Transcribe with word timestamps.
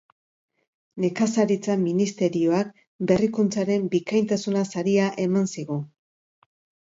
Nekazaritza 1.03 1.73
Ministerioak 1.81 2.71
Berrikuntzaren 3.11 3.85
bikaintasuna 3.95 4.63
saria 4.77 5.11
eman 5.27 5.47
zigun. 5.57 5.85